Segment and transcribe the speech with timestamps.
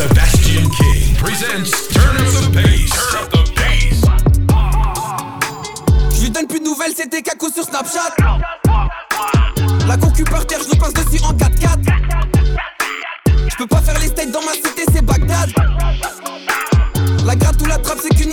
[0.00, 2.88] Sebastian King presents Turn Up the Bass.
[2.88, 4.00] Turn Up the Bass.
[6.14, 8.16] Je lui donne plus de nouvelles, c'était caco sur Snapchat.
[9.86, 11.80] La concu par terre, je passe dessus en 4x4.
[13.46, 15.50] Je peux pas faire les steaks dans ma cité, c'est Bagdad.
[17.26, 18.32] La gratte ou la trappe, c'est qu'une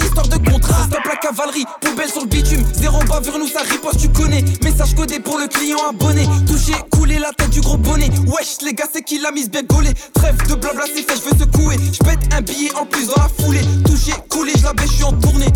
[1.08, 2.64] la cavalerie, poubelle sur le bitume.
[2.74, 4.44] Zéro bavure, nous ça riposte, tu connais.
[4.64, 6.28] Message codé pour le client abonné.
[6.46, 8.10] Touché, couler la tête du gros bonnet.
[8.28, 9.94] Wesh, les gars, c'est qui l'a mise bien gaulée.
[10.14, 11.78] Trêve de blabla, c'est fait, je veux secouer.
[11.94, 13.62] Je pète un billet en plus dans la foulée.
[13.86, 15.52] Touché, coulé, je la je suis en tournée.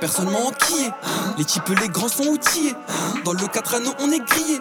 [0.00, 0.90] Personne m'a enquillé.
[1.38, 2.74] Les types, les grands sont outillés.
[3.24, 4.60] Dans le 4 anneaux, on est grillé.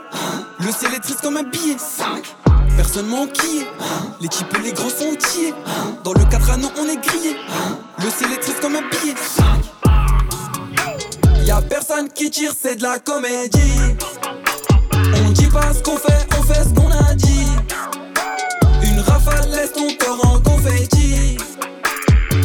[0.59, 1.77] Le ciel est triste comme un billet.
[1.77, 2.23] 5.
[2.77, 3.67] Personne m'a enquillé.
[4.21, 5.53] Les types, les grands sont outillés.
[6.03, 7.35] Dans le 4 anneaux, on est grillé.
[8.03, 9.15] Le ciel est triste comme un billet.
[11.45, 13.95] Y'a personne qui tire, c'est de la comédie.
[14.93, 17.47] On dit pas ce qu'on fait, on fait ce qu'on a dit.
[18.81, 21.37] Une rafale laisse ton corps en confetti.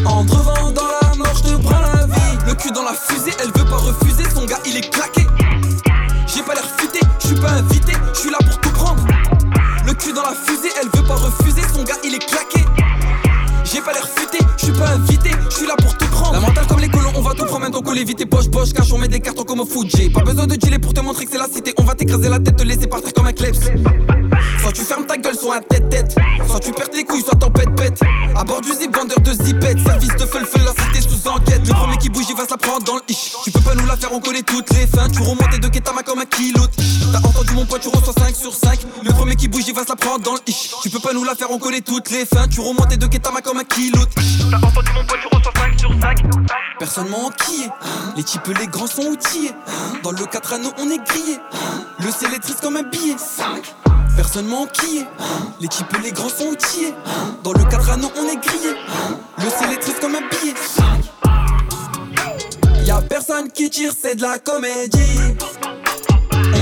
[0.04, 2.38] En dans la mort, je te prends la vie.
[2.46, 4.24] Le cul dans la fusée, elle veut pas refuser.
[4.34, 5.26] Son gars, il est claqué.
[6.26, 9.02] J'ai pas l'air futé, je suis pas invité, je suis là pour tout prendre.
[9.86, 11.62] Le cul dans la fusée, elle veut pas refuser.
[11.74, 12.66] Son gars, il est claqué.
[13.64, 15.99] J'ai pas l'air futé, je suis pas invité, je suis là pour tout
[17.94, 19.66] les vite poche poche, cache, on met des cartons comme au.
[19.86, 21.72] J'ai pas besoin de dealer pour te montrer que c'est la cité.
[21.78, 23.58] On va t'écraser la tête, te laisser partir comme un kleps.
[24.60, 26.14] Soit tu fermes ta gueule, soit un tête-tête.
[26.46, 28.00] Soit tu perds tes couilles, soit t'en pète pète.
[28.36, 29.78] À bord du zip, vendeur de zipette.
[29.80, 31.66] Service de feu, la cité sous enquête.
[31.66, 33.02] Le premier qui bouge, il va se la prendre dans le.
[33.06, 35.08] Tu peux pas nous la faire, on connaît toutes les fins.
[35.08, 36.60] Tu remontes de Ketama comme un kilo.
[37.12, 38.80] T'as entendu mon poids, tu reçois 5 sur 5.
[39.02, 40.70] Le premier qui bouge, il va se la prendre dans le ish.
[40.82, 42.46] Tu peux pas nous la faire, on connaît toutes les fins.
[42.48, 43.98] Tu remontes de Ketama comme un kilo.
[44.50, 46.22] T'as entendu mon poids, tu reçois 5 sur 5.
[46.78, 47.16] Personne m'a.
[48.16, 49.52] Les types, les grands sont outillés.
[50.02, 51.38] Dans le 4 anneaux, on est grillé.
[51.98, 53.16] Le ciel est triste comme un billet.
[53.18, 53.74] 5.
[54.16, 54.58] Personne m'a.
[55.60, 56.94] Les types, les grands sont outillés.
[57.42, 58.74] Dans le 4 anneaux, on est grillé.
[59.38, 60.54] Le ciel est triste comme un billet.
[60.76, 60.84] 5.
[62.86, 65.36] Y'a personne qui tire, c'est de la comédie.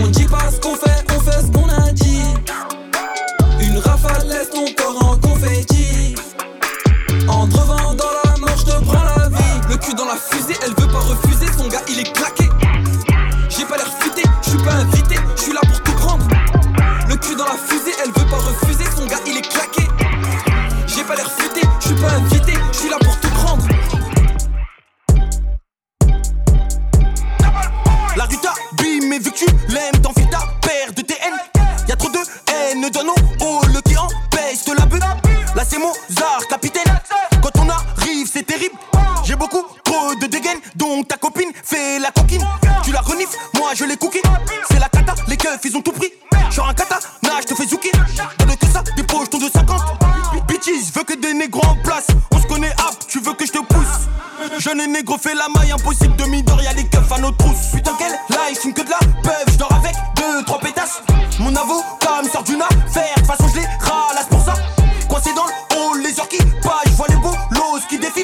[0.08, 0.74] On dit pas ce qu'on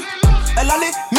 [0.00, 1.13] los qui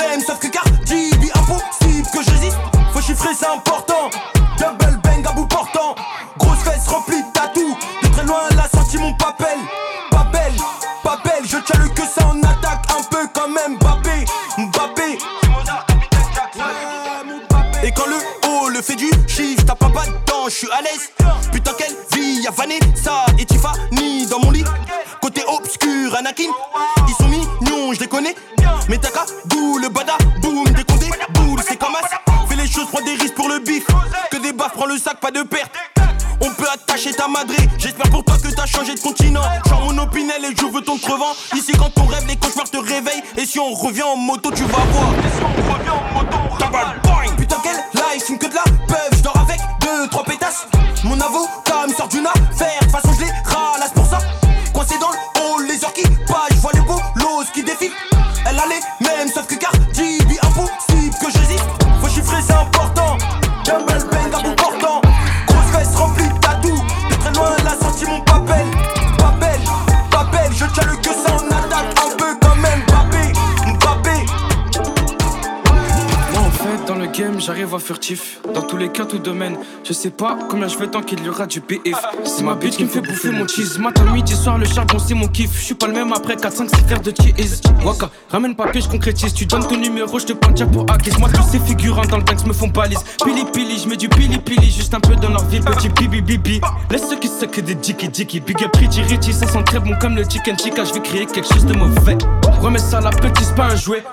[77.85, 78.39] furtif.
[78.53, 81.29] Dans tous les cas tout domaine Je sais pas combien je veux tant qu'il y
[81.29, 83.77] aura du PF C'est ma bitch qui me fait bouffer mon cheese.
[83.79, 85.51] Matin midi soir le charbon c'est mon kiff.
[85.59, 87.61] Je suis pas le même après 4-5 c'est faire de cheese.
[87.83, 89.33] Waka ramène papier je concrétise.
[89.33, 92.17] Tu donnes ton numéro je te prends déjà pour Akis Moi tous ces figurants dans
[92.17, 93.03] le tank me font balise.
[93.23, 96.21] Pili pili je mets du pili pili Juste un peu dans leur ville petit bibi
[96.21, 96.61] bibi.
[96.89, 98.39] Laisse ceux qui se que des dicky dicky.
[98.39, 101.53] Big up pretty ça sent très bon comme le chicken chica Je vais créer quelque
[101.53, 102.17] chose de mauvais
[102.61, 104.03] Remets ça la petite, c'est pas un jouet.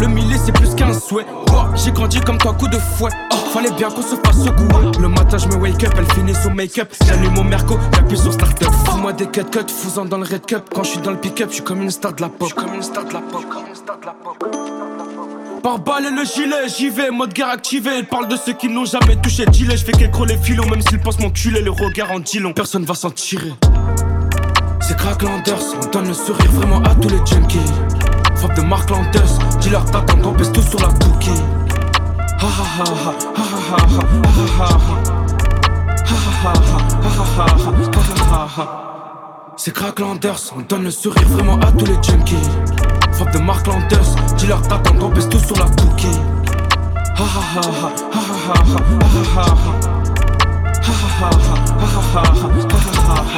[0.00, 1.26] Le millet c'est plus qu'un souhait.
[1.74, 3.10] J'ai grandi comme toi, coup de fouet.
[3.32, 4.90] Oh, fallait bien qu'on se fasse secouer.
[5.00, 6.92] Le matin, je me wake up, elle finit son make-up.
[7.06, 8.70] J'allume mon merco, j'appuie sur start-up.
[8.86, 10.64] Fous-moi des cut cut, fous dans le red cup.
[10.74, 12.52] Quand je suis dans le pick-up, je suis comme une star de la pop.
[12.54, 13.44] comme une star de la pop.
[15.62, 17.90] Par balle et le gilet, j'y vais, mode guerre activé.
[17.98, 19.76] Elle parle de ceux qui n'ont jamais touché le gilet.
[19.76, 21.60] Je fais qu'écro les filons, même s'ils pensent m'enculer.
[21.60, 23.52] Le regard en dit long, personne va s'en tirer.
[24.90, 27.60] C'est Crack Landers, on donne le sourire vraiment à tous les junkies.
[28.34, 31.30] Frappe de Mark Landers, dis-leur t'attends, on pèse tout sur la cookie.
[32.40, 33.14] Ha ha ha
[39.56, 42.50] C'est Crack Landers, on donne le sourire vraiment à tous les junkies.
[43.12, 46.18] Frappe de Mark Landers, dis-leur t'attends, on pèse tout sur la cookie.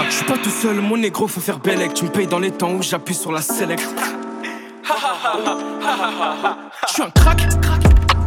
[0.08, 1.94] Je suis pas tout seul, mon négro, faut faire bellec.
[1.94, 3.88] Tu me payes dans les temps où j'appuie sur la select.
[6.88, 7.48] Je suis un crack.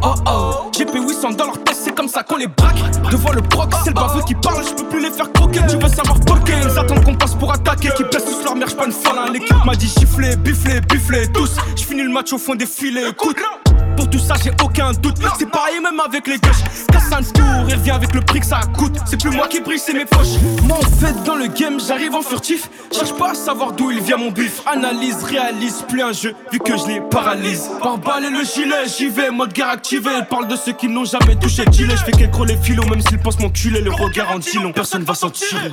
[0.04, 2.80] Oh oh, j'ai payé 800 dans leur c'est comme ça qu'on les braque.
[3.12, 5.60] Devant le proc, c'est le baveux qui parle, je peux plus les faire croquer.
[5.70, 6.56] Tu veux savoir pourquoi?
[6.64, 7.90] Ils attendent qu'on passe pour attaquer.
[7.96, 9.32] Qui pèse tous leur mère, pas une folle.
[9.32, 11.58] L'équipe m'a dit chiffler, bifler, bifler, tous.
[11.76, 13.38] J'finis le match au fond des filets, écoute.
[13.96, 15.18] Pour tout ça, j'ai aucun doute.
[15.38, 16.64] C'est pareil même avec les gauches.
[16.92, 18.96] Casse un tour, il revient avec le prix que ça coûte.
[19.06, 20.40] C'est plus moi qui brille, c'est mes poches.
[20.64, 22.70] Moi, en fait, dans le game, j'arrive en furtif.
[22.92, 24.62] Cherche pas à savoir d'où il vient mon bif.
[24.66, 27.70] Analyse, réalise, plus un jeu, vu que je les paralyse.
[27.82, 30.10] Par balle et le gilet, j'y vais, mode guerre activé.
[30.18, 31.96] Elle parle de ceux qui n'ont jamais touché le gilet.
[31.96, 33.82] Je fais qu'écro les filos, même s'ils pensent m'enculer.
[33.82, 35.72] Le regard en long, personne va s'en tirer.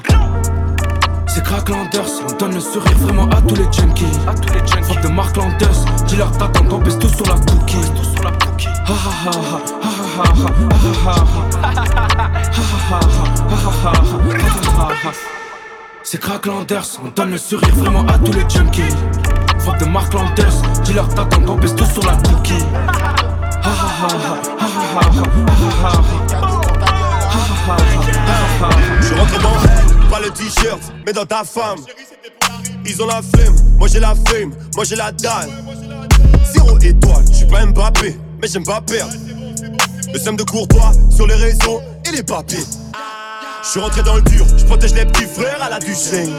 [1.34, 4.04] C'est Crack Landers, on donne le sourire vraiment à tous les junkies.
[4.28, 5.00] À tous les junkies.
[5.02, 7.80] de Mark Landers, dis-leur t'attends, on pèse tout sur la cookie.
[7.96, 8.66] Tout sur la cookie.
[8.66, 10.44] Ha ha ha ha ha ha
[11.06, 11.14] ha
[15.04, 15.12] ha
[16.02, 18.82] C'est Crack Landers, on donne le sourire vraiment à tous les junkies.
[19.60, 20.52] Fuck de Mark Landers,
[20.84, 22.62] dis-leur t'attends, on pèse tout sur la cookie.
[22.74, 24.08] Ha ha ha
[29.46, 31.78] ha pas le t-shirt, mais dans ta femme.
[32.84, 35.48] Ils ont la flemme, moi j'ai la fame, moi j'ai la dalle.
[36.52, 39.14] Zéro étoile, je suis pas Mbappé, mais j'aime pas perdre.
[40.12, 42.58] Le seum de courtois sur les réseaux et les papiers.
[43.62, 46.30] Je suis rentré dans le dur, je protège les petits frères à la Duchesne.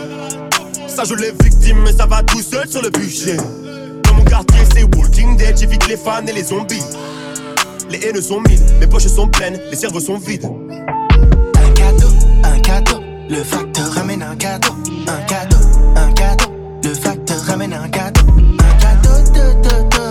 [0.88, 3.38] Ça joue les victimes, mais ça va tout seul sur le budget.
[4.04, 6.84] Dans mon quartier, c'est Walking Dead, j'évite les fans et les zombies.
[7.90, 10.48] Les haines sont mille, mes poches sont pleines, les cerveaux sont vides.
[13.34, 14.76] Le facteur ramène un cadeau,
[15.08, 15.58] un cadeau,
[15.96, 16.52] un cadeau.
[16.84, 20.06] Le facteur ramène un cadeau, un cadeau, de, de, de.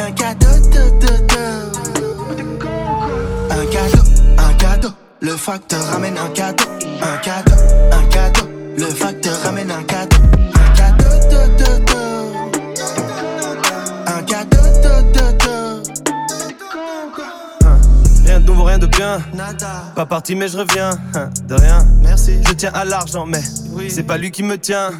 [0.00, 1.44] un cadeau, de, de, de.
[3.50, 4.04] un cadeau,
[4.38, 4.90] un cadeau.
[5.20, 6.66] Le facteur ramène un cadeau,
[7.02, 7.56] un cadeau,
[7.90, 8.46] un cadeau.
[19.94, 20.90] Pas parti, mais je reviens.
[21.14, 21.86] Hein, de rien.
[22.02, 22.38] Merci.
[22.46, 23.42] Je tiens à l'argent, mais
[23.88, 24.90] c'est pas lui qui me tient.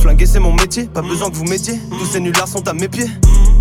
[0.00, 0.84] Flinguer, c'est mon métier.
[0.84, 1.78] Pas besoin que vous mettiez.
[1.90, 3.10] Tous ces nullards sont à mes pieds.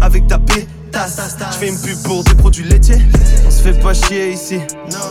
[0.01, 0.68] Avec ta paix.
[0.94, 3.01] Je fais une pub pour des produits laitiers.
[3.45, 4.59] On se fait pas chier ici.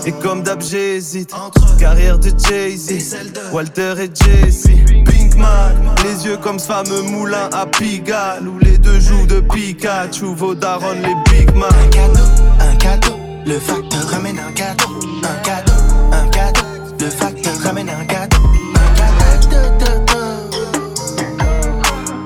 [0.04, 1.32] Et comme d'hab, j'hésite.
[1.78, 4.66] Carrière de Jay-Z, Walter et Jesse.
[5.04, 8.49] Pinkman, les yeux comme ce fameux moulin à Pigalle.
[8.49, 11.68] Ou les deux joues de Pikachu, vos darons, les Big Man.
[11.70, 12.25] Un cadeau,
[12.59, 13.16] un cadeau.
[13.47, 15.73] Le facteur ramène un cadeau, un cadeau,
[16.12, 16.62] un cadeau.
[17.00, 18.42] Le facteur ramène un cadeau,
[18.75, 19.26] un cadeau,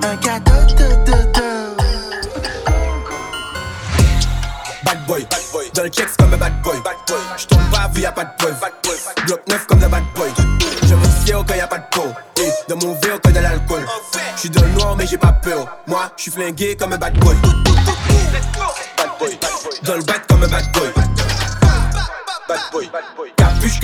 [0.02, 0.52] un cadeau,
[4.84, 7.18] Bad boy, bad boy, dans le checks comme un bad boy, bad boy.
[7.36, 8.96] J'tombe pas vu y'a pas de boy, bad boy.
[9.26, 10.30] Bloc neuf comme un bad boy.
[10.82, 12.08] Je me fier quand y'a pas de peau.
[12.38, 13.86] Et dans mon verre quand y'a l'alcool.
[14.36, 15.66] J'suis dans le noir mais j'ai pas peur.
[15.86, 17.36] Moi, j'suis flingué comme un bad boy.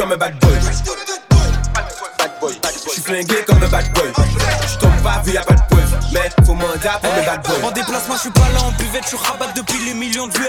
[0.07, 0.53] Comme un bad boy.
[2.41, 2.53] Boy,
[2.89, 4.13] j'suis flingué comme un bad boy.
[4.69, 5.97] J'tombe pas vu y'a pas de preuve.
[6.13, 7.69] Mais faut mandat pour mes bad boys.
[7.69, 10.33] En déplacement, je suis pas là en buvette, je suis rabat depuis les millions de
[10.33, 10.47] vues.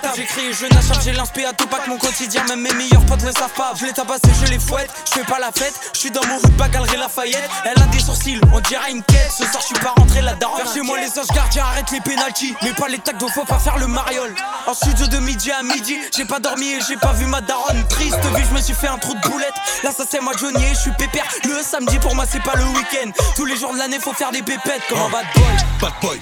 [0.00, 0.14] Table.
[0.16, 2.44] J'ai créé jeune achat, j'ai l'inspiré à tout pas que mon quotidien.
[2.48, 3.72] Même mes meilleurs potes le savent pas.
[3.78, 4.90] Je les tabassé, je les fouette.
[5.06, 7.48] Je fais pas la fête, je suis dans mon rue de Galerie Lafayette.
[7.64, 9.30] Elle a des sourcils, on dirait une quête.
[9.30, 10.62] Ce soir, je suis pas rentré la daronne.
[10.62, 12.54] Vers chez moi, les anges gardiens arrête les pénalties.
[12.62, 14.34] Mais pas les tacs, donc faut pas faire le mariole.
[14.66, 17.84] En studio de midi à midi, j'ai pas dormi et j'ai pas vu ma daronne.
[17.88, 19.54] Triste vie, je me suis fait un trou de boulette.
[19.82, 21.26] Là, ça c'est moi Johnny et je suis pépère.
[21.44, 23.10] Le samedi pour moi, c'est pas le week-end.
[23.36, 25.44] Tous les jours de l'année, faut faire des pépettes comme un bad boy.
[25.80, 26.20] Bad boy,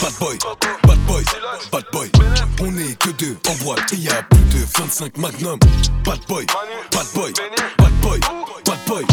[0.00, 0.38] bad boy,
[0.86, 1.24] bad boy,
[1.72, 2.10] bad boy.
[2.60, 5.58] On que deux en boîte et y a plus de 25 magnum.
[6.04, 6.46] Bad boy,
[6.92, 7.32] bad boy,
[7.78, 8.20] bad boy,
[8.64, 9.06] bad boy.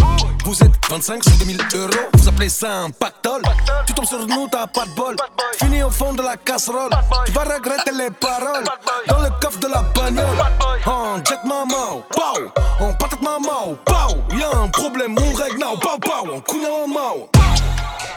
[0.46, 3.42] Vous êtes 25 sur 2000 euros, vous appelez ça un pactole.
[3.86, 5.16] Tu tombes sur nous, t'as pas de bol.
[5.60, 6.92] Fini au fond de la casserole,
[7.26, 8.64] tu vas regretter les paroles.
[9.08, 10.26] Dans le coffre de la bagnole,
[10.86, 14.38] en jet maman, pow, en patate maman, pow.
[14.38, 17.28] Y'a un problème, on règle now, pow, pow, en couille maman.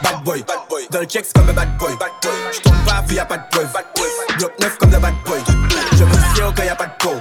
[0.01, 0.87] Bad boy, bad boy.
[0.89, 1.95] Dans le checks comme un bad boy.
[1.99, 2.31] Bad boy.
[2.51, 3.67] J'tombe pas vu y'a pas de preuve.
[4.37, 5.39] Bloc neuf comme le bad boy.
[5.97, 7.15] Je me fier quand y'a pas de peau.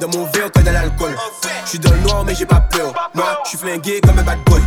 [0.00, 1.16] Dans mon verre quand y'a l'alcool.
[1.66, 2.92] J'suis dans le noir mais j'ai pas peur.
[3.14, 4.60] Moi, j'suis flingué comme un bad boy.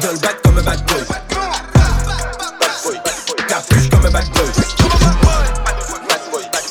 [0.00, 1.04] Dans le bad comme un bad boy.
[3.48, 4.46] Capuche comme un bad boy.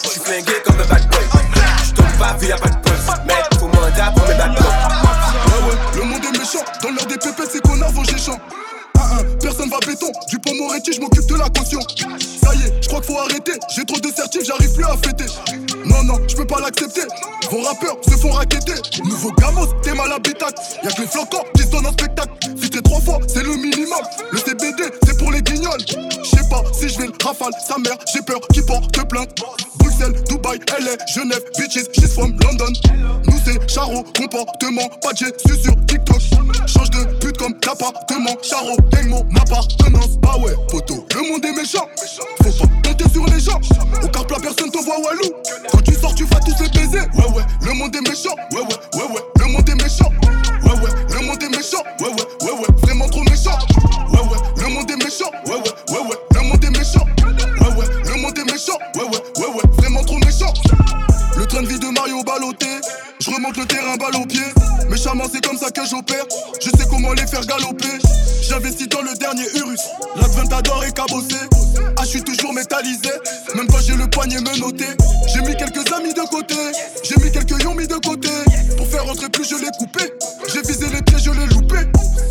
[0.04, 1.22] J'suis flingué comme un bad boy.
[1.84, 3.20] J'tombe pas vu y'a pas de preuve.
[3.26, 4.67] Mais faut mandat pour mes bad boys.
[6.58, 6.88] Ah ouais, le monde est méchant.
[6.88, 8.40] Dans l'heure des pépés, c'est qu'on vos géchants.
[9.00, 10.12] Ah, ah, personne va béton.
[10.30, 11.80] Du pont Moretti, je m'occupe de la caution.
[12.44, 13.54] Ça y est, je crois qu'il faut arrêter.
[13.76, 15.26] J'ai trop de certifs, j'arrive plus à fêter.
[15.86, 17.02] Non, non, je peux pas l'accepter.
[17.52, 18.74] Vos rappeurs se font raqueter.
[19.04, 20.56] Nouveau gamos, t'es mal habitacle.
[20.84, 22.32] Y'a que les flocons qui sont en spectacle.
[22.60, 24.02] Filtré trois fois, c'est le minimum.
[24.32, 24.84] Le CBD,
[27.28, 27.54] rafale.
[27.66, 29.30] Sa mère, j'ai peur qu'il porte plainte.
[29.80, 32.74] Bruxelles, Dubaï, LA, Genève, bitches, she's from London.
[33.26, 36.22] Nous c'est Charo, comportement, pas de suis sur TikTok.
[36.66, 40.18] Change de pute comme d'appartement, Charo, gagne mon appartenance.
[40.22, 41.88] Bah ouais, photo, le monde est méchant.
[42.44, 43.60] Faut pas compter sur les gens.
[44.04, 45.32] Au car plat, personne te voit walou.
[45.72, 47.06] Quand tu sors, tu vas tous les baiser.
[47.16, 48.36] Ouais, ouais, le monde est méchant.
[48.52, 50.12] Ouais, ouais, ouais, ouais, le monde est méchant.
[50.64, 51.84] Ouais, ouais, le monde est méchant.
[52.00, 53.58] Ouais, ouais, ouais, ouais, vraiment trop méchant.
[54.12, 55.32] Ouais, ouais, le monde est méchant.
[55.46, 55.77] Ouais, ouais,
[58.58, 60.52] Ouais, ouais, ouais, ouais, vraiment trop méchant.
[61.38, 62.66] Le train de vie de Mario ballotté.
[63.20, 64.42] Je remonte le terrain balle au pied.
[64.90, 66.26] Méchamment, c'est comme ça que j'opère.
[66.60, 68.00] Je sais comment les faire galoper.
[68.42, 69.82] J'investis dans le dernier Urus.
[70.16, 71.36] L'Adventador est cabossé.
[71.98, 73.12] Ah, je suis toujours métallisé.
[73.54, 74.86] Même quand j'ai le poignet menotté.
[75.32, 76.56] J'ai mis quelques amis de côté.
[77.04, 78.30] J'ai mis quelques yon mis de côté.
[78.76, 80.12] Pour faire rentrer plus, je l'ai coupé.
[80.52, 81.78] J'ai visé les pieds, je l'ai loupé.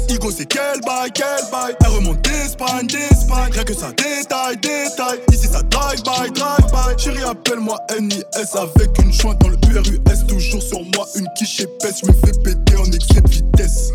[0.08, 1.76] Igo, c'est quel bail, quel bail?
[1.84, 2.88] Elle remonte d'Espagne,
[3.36, 5.20] Rien que ça détail, détail.
[5.32, 7.02] Ici, ça drive by, drive by.
[7.02, 8.22] Chérie, appelle-moi NIS
[8.54, 10.26] avec une jointe dans le URUS.
[10.26, 12.02] Toujours sur moi, une quiche épaisse.
[12.04, 13.92] Me fais péter en excès de vitesse.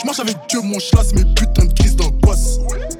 [0.00, 2.58] Je marche avec Dieu, mon chlasse, mes putains de crises d'angoisse.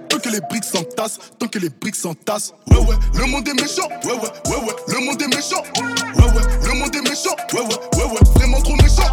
[0.08, 2.52] Tant que les briques s'entassent, tant que les briques s'entassent.
[2.70, 3.88] Ouais, ouais, le monde est méchant.
[4.04, 5.62] Ouais, ouais, ouais, ouais, le monde est méchant.
[5.76, 7.36] Ouais, ouais, le monde est méchant.
[7.52, 9.10] Ouais, ouais, ouais, ouais, vraiment trop méchant.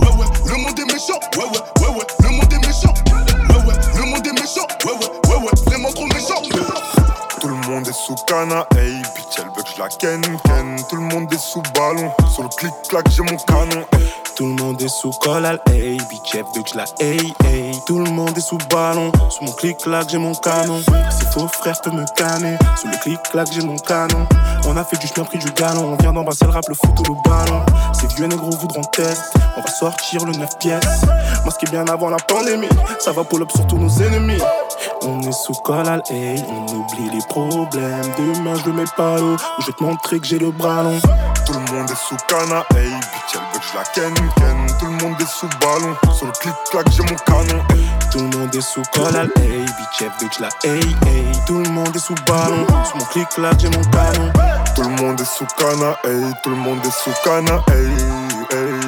[0.00, 1.18] Ouais, ouais, le monde est méchant.
[1.36, 2.94] Ouais, ouais, ouais, ouais, le monde est méchant.
[3.48, 4.66] Ouais, ouais, le monde est méchant.
[4.84, 5.23] Ouais, ouais,
[5.66, 6.42] vraiment trop méchant.
[7.40, 10.76] Tout le monde est sous cana, hey, bitch, elle veut que je la ken, ken.
[10.88, 13.84] Tout le monde est sous ballon, sur le clic-clac, j'ai mon canon.
[14.36, 17.78] Tout le monde est sous collal, hey, bitch, elle veut que je la hey, hey.
[17.86, 20.80] Tout le monde est sous ballon, sous mon clic-clac, j'ai mon canon.
[21.10, 24.26] Si faux frère peut me canner, sous le clic-clac, j'ai mon canon.
[24.66, 26.98] On a fait du chemin, pris du galon, on vient d'embrasser le rap, le foot
[27.00, 27.60] ou le ballon.
[27.92, 31.02] Ces vieux négros voudront test, on va sortir le 9 pièces.
[31.44, 34.40] Masqué bien avant la pandémie, ça va pull up sur tous nos ennemis.
[35.34, 38.12] Sous collal, hey, on oublie les problèmes.
[38.16, 40.98] Demain je mets pas l'eau, je vais te montrer que j'ai le bras long.
[41.44, 44.78] Tout le monde est sous cana, hey, bitch, elle veut que je la ken, ken.
[44.78, 47.86] Tout le monde est sous ballon, sur le clic-clac, j'ai mon canon, hey.
[48.10, 51.32] Tout le monde est sous collal, hey, bitch, elle veut que je la hey, hey.
[51.46, 54.32] Tout le monde est sous ballon, sur mon clic-clac, j'ai mon canon.
[54.74, 57.86] Tout le monde est sous cana, hey, tout le monde est sous cana, hey,
[58.52, 58.80] hey.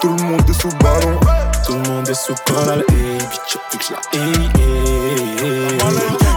[0.00, 1.18] Tout le monde est sous ballon.
[1.66, 5.72] Tout le monde est sous collal, hey, bitch, elle veut que je la hey, hey,
[5.72, 5.78] hey.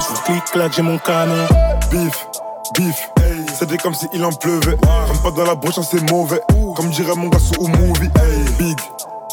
[0.01, 1.45] Sur mon clic-clac, j'ai mon canon.
[1.91, 2.27] Bif,
[2.75, 3.11] bif,
[3.53, 4.77] c'était comme s'il en pleuvait.
[5.07, 6.41] Comme pas dans la broche, hein, c'est mauvais.
[6.75, 8.09] Comme dirait mon gars sous movie.
[8.57, 8.79] Big,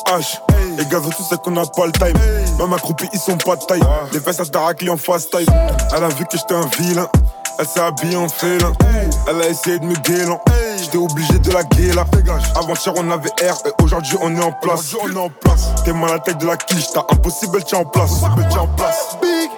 [0.07, 0.41] H,
[0.79, 2.17] et gazo, tu sais qu'on a pas le time.
[2.59, 3.83] Même accroupis, ils sont pas de taille.
[4.13, 5.47] Les fesses, elles raclées en fast time.
[5.95, 7.09] Elle a vu que j'étais un vilain.
[7.59, 8.73] Elle s'est habillée en félin.
[9.29, 10.41] Elle a essayé de me guélan.
[10.79, 12.05] J'étais obligé de la guéla.
[12.55, 14.95] Avant-hier, on avait R et aujourd'hui, on est en place.
[15.03, 15.71] on est en place.
[15.85, 18.21] T'es mal à la tête de la quiche, t'as impossible, tiens en place.
[18.51, 19.17] Tiens en place.
[19.23, 19.51] Big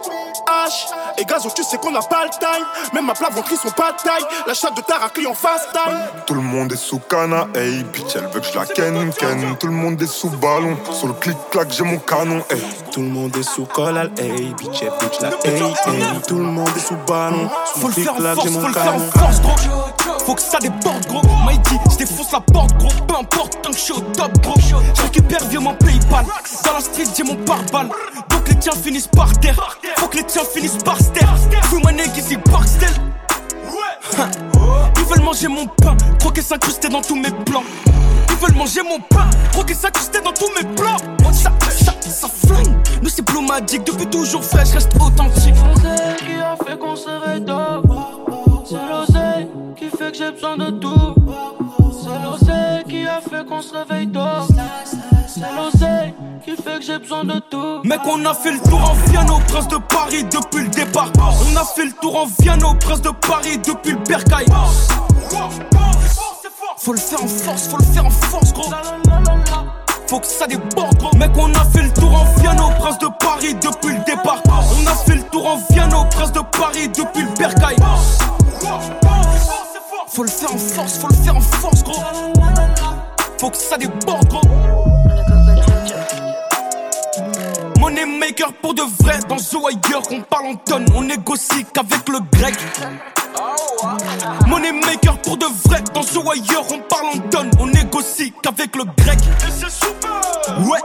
[0.47, 2.65] H et gazo, tu sais qu'on a pas le time.
[2.95, 4.25] Même ma plat ventre, ils sont pas de taille.
[4.47, 5.99] La chatte de ta raclée en fast time.
[6.27, 9.57] Tout le monde est sous cana, hey, bitch, elle veut que je la ken, ken.
[9.59, 12.63] Tout le monde est sous ballon, sur le clic-clac, j'ai mon canon, hey.
[12.93, 16.21] Tout le monde est sous collal, hey, bitch, elle veut que je la hey, hey.
[16.27, 18.85] Tout le monde est sous ballon, sur Faut le clic-clac, j'ai faut mon le faire
[18.85, 19.05] canon.
[19.05, 19.98] en force, gros.
[20.29, 21.23] Faut que ça déborde, gros.
[21.47, 22.93] Mighty, je défonce la porte, gros.
[23.07, 24.61] Peu importe, tant que je suis au top, gros.
[24.61, 26.27] Je récupère via mon PayPal.
[26.67, 27.89] Dans la street, j'ai mon pare-balles.
[28.29, 29.79] Donc les tiens finissent par terre.
[29.97, 31.35] Faut que les tiens finissent par terre.
[31.63, 32.37] Fous ma nègre ici.
[34.99, 37.65] Ils veulent manger mon pain, croquer s'incruster dans tous mes plans.
[38.29, 40.99] Ils veulent manger mon pain, croquer s'incruster dans tous mes plans.
[41.33, 42.77] Ça, ça, ça flingue.
[43.03, 45.55] Nous c'est plomatique, depuis toujours frais, je reste authentique.
[45.75, 47.41] l'oseille qui a fait qu'on se réveille
[50.19, 51.15] j'ai besoin de tout.
[51.93, 54.21] C'est l'oseille qui a fait qu'on se réveille tôt.
[55.29, 57.81] C'est l'oseille qui fait que j'ai besoin de tout.
[57.85, 61.13] Mec, on a fait le tour en Vienne au Prince de Paris depuis le départ.
[61.21, 64.47] On a fait le tour en Vienne au Prince de Paris depuis le Bercail.
[66.79, 68.73] Faut le faire en force, faut le faire en force, gros.
[70.09, 71.17] Faut que ça déborde, gros.
[71.17, 74.43] Mec, on a fait le tour en Vienne au Prince de Paris depuis le départ.
[74.49, 77.77] On a fait le tour en Vienne au Prince de Paris depuis le Bercail.
[80.11, 82.03] Faut le faire en force, faut le faire en force, gros.
[83.39, 84.41] Faut que ça déborde, gros.
[87.79, 92.09] Money maker pour de vrai dans The Wire qu'on parle en tonnes, on négocie qu'avec
[92.09, 92.55] le grec.
[94.47, 98.75] Money maker pour de vrai dans The Wire on parle en tonnes, on négocie qu'avec
[98.77, 99.19] le grec.
[100.61, 100.81] Ouais.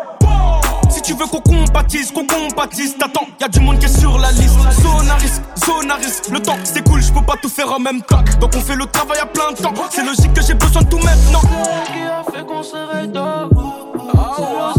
[1.03, 4.57] Tu veux qu'on compatisse, qu'on compatisse, t'attends, y'a du monde qui est sur la liste.
[4.81, 6.29] Zone à risque, zone à risque.
[6.31, 8.23] Le temps c'est cool, je peux pas tout faire en même temps.
[8.39, 9.73] Donc on fait le travail à plein temps.
[9.89, 11.41] C'est logique que j'ai besoin de tout maintenant.
[11.41, 12.77] Qui a fait qu'on se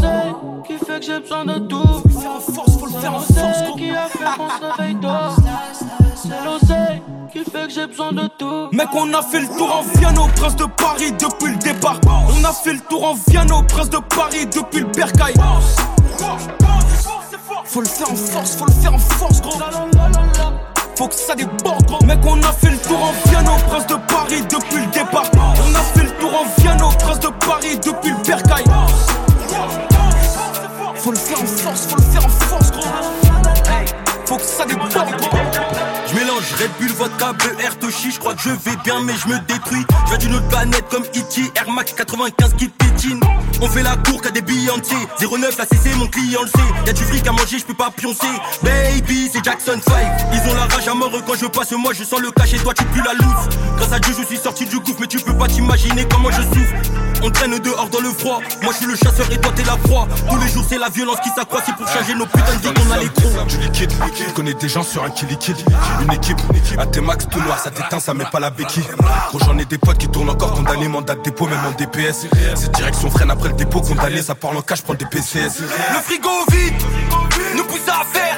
[0.01, 0.24] C'est
[0.67, 1.77] qui fait que j'ai besoin de tout.
[1.79, 3.77] Faut le faire en force, faut le faire en force.
[3.77, 5.09] Qui a fait qu'on se réveille tôt
[6.15, 7.03] C'est l'oseille
[7.33, 8.69] qui fait que j'ai besoin de tout.
[8.73, 12.01] Mec, on a fait le tour en Vienne au Prince de Paris depuis le départ.
[12.07, 15.35] On a fait le tour en Vienne au Prince de Paris depuis le Bercail.
[17.65, 19.59] Faut le faire en force, faut le faire en force, gros.
[20.97, 22.05] Faut que ça déborde, gros.
[22.05, 24.91] Mec, on a fait le tour en Vienne au Prince de Paris depuis le
[37.33, 39.85] Bull, vodka, BR, Toshi, je crois que je vais bien mais je me détruis.
[40.05, 43.21] Je viens d'une autre planète comme E.T., Air Max 95 qui pétine.
[43.61, 44.97] On fait la cour qu'à des billets entiers.
[45.21, 46.87] 09, la CC, mon client le sait.
[46.87, 48.27] Y'a du fric à manger, je peux pas pioncer.
[48.63, 49.95] Baby, c'est Jackson 5.
[50.33, 52.75] Ils ont la rage à mort quand je passe, moi je sens le cachet, toi
[52.75, 53.49] tu pues la loose.
[53.77, 56.43] Grâce à Dieu, je suis sorti du gouffre, mais tu peux pas t'imaginer comment je
[56.43, 57.04] souffre.
[57.25, 58.41] On traîne dehors dans le froid.
[58.63, 60.07] Moi je suis le chasseur et toi t'es la proie.
[60.29, 62.91] Tous les jours, c'est la violence qui s'accroît, c'est pour changer nos putains de qu'on
[62.91, 63.47] a les crocs.
[63.49, 65.57] Du liquide, je connais des gens sur un qui liquide.
[66.03, 66.39] Une équipe,
[66.77, 68.85] à tes max tout noir, ça t'éteint, ça met pas la béquille.
[69.31, 72.27] Gros, j'en ai des potes qui tournent encore condamnés, mandat de dépôt, même en DPS.
[72.57, 75.61] C'est direction freine après le dépôt, condamné, ça parle en cash, prends des PCS.
[75.61, 76.75] Le frigo vide
[77.57, 78.34] nous pousse à faire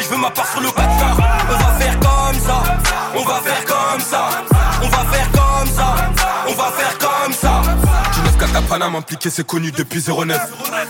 [0.00, 1.16] je veux ma part sur le bâtard.
[1.50, 2.62] On va faire comme ça.
[3.14, 4.51] On va faire comme ça.
[8.72, 10.40] Paname impliqué, c'est connu depuis 09.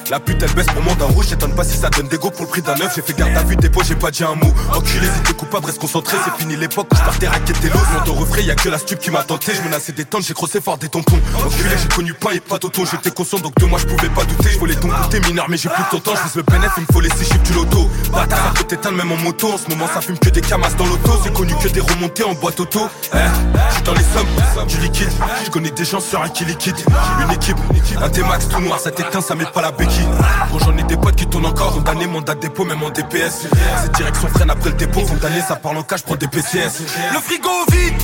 [0.08, 2.42] La pute elle baisse pour mandat rouge, j'étonne pas si ça donne des go pour
[2.42, 2.92] le prix d'un neuf.
[2.94, 4.54] J'ai fait garde à vue, dépôt, j'ai pas dit un mot.
[4.72, 7.80] Enculé, si t'es coupable, reste concentré, c'est fini l'époque je partais raqueter l'eau.
[7.92, 9.52] Mon ton refrain, y'a que la stup qui m'a tenté.
[9.52, 11.18] Je menaçais des tentes, j'ai crossé fort des tampons.
[11.44, 12.84] Enculé, j'ai connu pas et pas d'auto.
[12.88, 14.50] J'étais conscient donc de moi je pouvais pas douter.
[14.52, 16.12] Je voulais ton côté mineur, mais j'ai plus ton temps.
[16.14, 17.90] Je le bénéfice, il me faut laisser chiffre du loto.
[18.12, 19.54] Bâtard, peut t'éteindre même en moto.
[19.54, 21.18] En ce moment, ça fume que des camas dans l'auto.
[21.24, 22.88] C'est connu que des remontées en boîte auto.
[23.12, 25.10] Eh, dans les sommes, du liquide.
[25.44, 26.76] Je connais des gens sur un qui liquide.
[27.24, 27.56] Une équipe,
[28.00, 30.08] un T-Max tout noir, ça t'éteint, ça met pas la béquille.
[30.48, 31.72] Gros, j'en ai des potes qui tournent encore.
[31.74, 33.46] Condamné, mandat dépôt, même en DPS.
[33.82, 35.00] C'est direction freine après le dépôt.
[35.02, 36.82] Condamné, ça parle en cash, prends des PCS.
[37.12, 37.94] Le frigo vide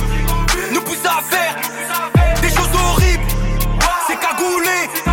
[0.73, 1.55] nous pousse à faire
[2.41, 3.23] des choses horribles.
[4.07, 5.08] C'est cagoulé.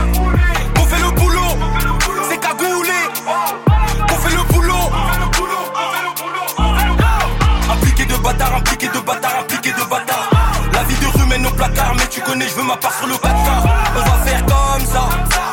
[12.26, 13.64] Connais, je veux ma part sur le bâtard.
[13.96, 15.08] On va faire comme ça.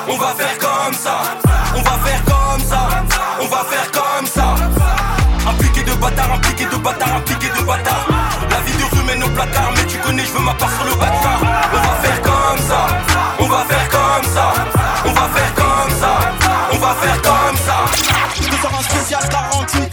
[0.08, 1.16] On va faire comme ça.
[1.76, 2.90] On va faire comme ça.
[3.42, 4.56] On va faire comme ça.
[5.50, 8.06] Impliqué de bâtard, impliqué de bâtard, impliqué de bâtard.
[8.50, 10.86] La vie de rue mène au placard, mais tu connais, je veux ma part sur
[10.86, 11.40] le bâtard.
[11.74, 12.88] On va faire comme ça.
[13.40, 14.54] On va faire comme ça.
[15.06, 16.14] On va faire comme ça.
[16.72, 17.78] On va faire comme ça.
[18.62, 19.93] Sors un spécial 48.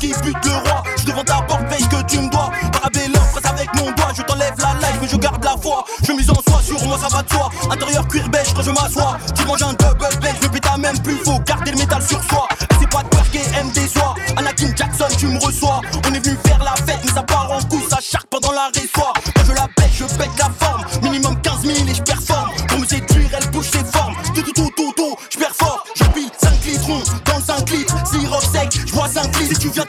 [0.00, 0.82] Qui bute le roi.
[0.98, 2.50] Je devant ta porte, paye que tu me dois.
[2.72, 4.12] Parabellum, presse avec mon doigt.
[4.16, 5.84] Je t'enlève la life, mais je garde la foi.
[6.02, 7.50] Je mise en soi, sur moi, ça va de soi.
[7.70, 9.18] Intérieur cuir beige quand je m'assois.
[9.36, 11.16] Tu manges un double bag, je péta même plus.
[11.16, 12.48] Faut garder le métal sur soi.
[12.80, 13.24] C'est pas de peur
[13.58, 14.14] M déçoit.
[14.36, 15.80] Anakin Jackson, tu me reçois.
[16.06, 18.70] On est venu faire la fête, mais ça part en couille, ça charque pendant la
[18.74, 19.12] résoie.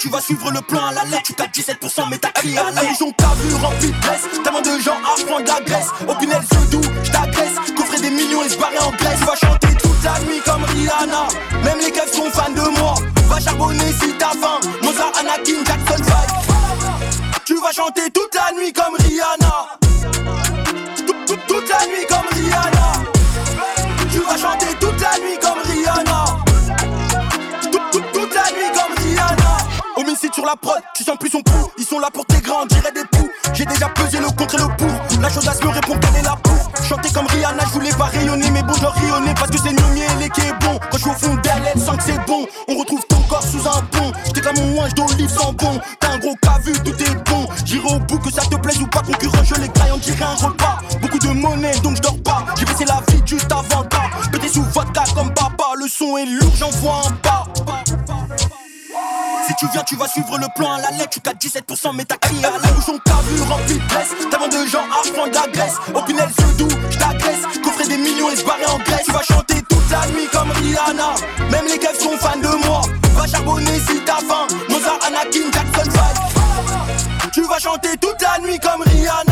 [0.02, 1.24] Tu vas suivre le plan à la lettre.
[1.26, 3.14] Tu captes 17%, mais t'as crié à la légion.
[3.16, 4.26] T'as vu rempli de graisse.
[4.44, 5.90] Tellement de gens à prendre de la graisse.
[6.08, 7.56] Au doux, je t'agresse.
[7.78, 9.20] Coffrer des millions et barrer en Grèce.
[9.20, 11.28] Tu vas chanter toute la nuit comme Rihanna.
[11.64, 12.96] Même les keufs sont fans de moi.
[13.30, 14.60] Va charbonner si t'as faim.
[14.82, 16.16] Mozart, Anakin, Jackson 5.
[17.46, 19.41] Tu vas chanter toute la nuit comme Rihanna.
[30.96, 31.72] Tu sens plus son pouls.
[31.78, 33.30] Ils sont là pour tes grands, on des poux.
[33.54, 35.22] J'ai déjà pesé le contre et le pour.
[35.22, 36.84] La chaudasse me répond qu'elle est la pour.
[36.84, 40.24] Chanter comme Rihanna, je voulais pas rayonner, mais bon, je rayonner parce que c'est le
[40.24, 40.80] et qui est bon.
[40.92, 42.46] Quand je suis au fond d'elle, elle sent que c'est bon.
[42.68, 44.12] On retrouve ton corps sous un pont.
[44.44, 45.80] Comme mon ouinge d'olive sans bon.
[46.00, 47.48] T'as un gros cas vu, tout est bon.
[47.64, 50.24] J'irai au bout que ça te plaise ou pas, concurrent, je les graille, on dirait
[50.24, 50.80] un repas.
[51.00, 52.46] Beaucoup de monnaie, donc je dors pas.
[52.58, 54.10] J'ai baissé la vie juste avant pas.
[54.32, 57.46] Pété sous vodka comme papa, le son est lourd, j'envoie un pas.
[59.52, 61.10] Si tu viens, tu vas suivre le plan à la lettre.
[61.10, 64.16] Tu 4 17%, mais t'as crié à la bouche, on t'a vu rempli de graisse.
[64.30, 65.76] Tellement de gens à d'agresse.
[65.94, 67.42] Au Pinel, doux, j't'agresse.
[67.62, 69.04] Coffrer des millions et se barrer en Grèce.
[69.04, 71.16] Tu vas chanter toute la nuit comme Rihanna.
[71.52, 72.82] Même les keufs sont fans de moi.
[73.14, 74.48] Va charbonner si t'as faim.
[74.70, 77.32] Mozart, Anakin, Jackson 5.
[77.34, 79.31] Tu vas chanter toute la nuit comme Rihanna.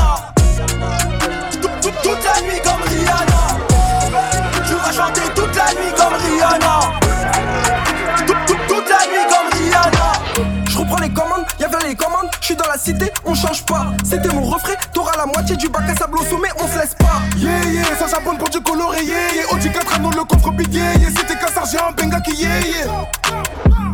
[12.49, 13.85] Suis dans la cité, on change pas.
[14.03, 16.95] C'était mon refrain, t'auras la moitié du bac à sable au sommet, on se laisse
[16.95, 17.21] pas.
[17.37, 19.53] Yeah yeah, ça s'abonne pour du coloré, yeah yeah.
[19.53, 20.93] Audi 4 anneaux, le coffre big yeah.
[21.15, 22.87] C'était qu'un sergent, benga qui yeah yeah.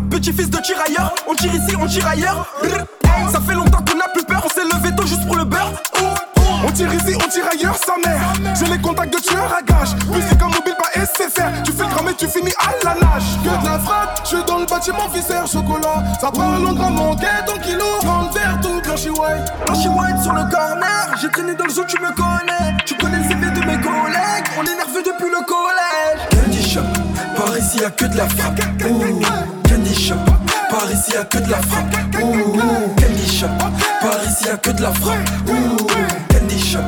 [0.09, 2.47] Petit fils de tirailleur, on tire ici, on tire ailleurs.
[3.29, 5.73] Ça fait longtemps qu'on a plus peur, on s'est levé tôt juste pour le beurre.
[6.65, 8.55] On tire ici, on tire ailleurs, sa mère.
[8.57, 9.95] J'ai les contacts de tueurs à gage.
[11.63, 13.23] Tu fais le mais tu finis à la nage.
[13.43, 16.03] Que de la frappe, je suis dans le bâtiment, viscère, chocolat.
[16.19, 17.85] Ça parle en grand manqué, ton kilo.
[18.03, 19.51] Dans verre, tout blanchi white.
[19.65, 21.15] Blanchi white sur le corner.
[21.21, 22.77] J'ai traîné dans le zoo, tu me connais.
[22.85, 24.45] Tu connais le CV de mes collègues.
[24.57, 26.19] On est nerveux depuis le collège.
[26.31, 26.81] Candy shop,
[27.35, 28.59] par ici y'a que de la frappe.
[29.67, 30.15] Candy shop.
[30.69, 31.95] Par ici y'a que de la frappe.
[32.11, 33.47] Candy shop.
[34.01, 35.17] Par ici y'a que de la frappe.
[36.31, 36.79] Candy shop.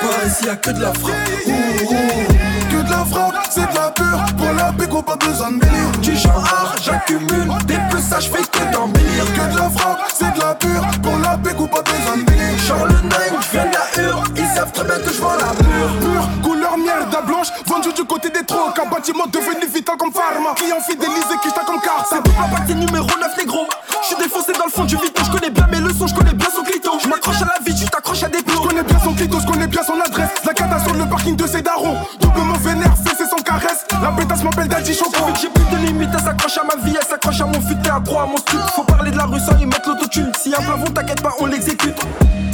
[0.00, 2.41] Par ici y'a que de la frappe.
[2.82, 4.20] Que de la frappe, c'est de la pure.
[4.36, 5.90] Pour la béco, pas besoin de délire.
[6.00, 9.24] Du genre, j'accumule des peçages, fais que d'embellir.
[9.34, 10.84] Que de la frappe, c'est de la pure.
[11.00, 12.58] Pour la béco, pas besoin de délire.
[12.58, 14.24] Genre le nine, j'viens de la hure.
[14.36, 15.92] Ils savent très bien que j'vends la pure.
[16.00, 17.48] Pure, couleur merde blanche.
[17.66, 18.76] Vendu du côté des trocs.
[18.76, 20.54] Un bâtiment devenu vital comme pharma.
[20.56, 22.08] Client fidélisé qui t'a comme carte.
[22.10, 23.64] Ça peut pas passer numéro 9 négro.
[24.02, 25.14] J'suis défoncé dans le fond du vide.
[25.24, 26.98] Je connais bien mes leçons, je connais bien son clito.
[27.00, 28.60] Je m'accroche à la vie, tu t'accroches à des plombs.
[28.60, 30.30] Je connais bien son clito, je connais bien son adresse.
[30.44, 31.96] La cata le parking de ses darons.
[34.02, 35.30] La pétasse m'appelle Daddy Choco.
[35.40, 38.00] J'ai plus de limite, elle s'accroche à ma vie, elle s'accroche à mon futé, à
[38.00, 38.58] croix, à mon stup.
[38.74, 40.32] Faut parler de la rue sans y mettre l'autotune.
[40.42, 41.96] Si un plafond, t'inquiète pas, on l'exécute.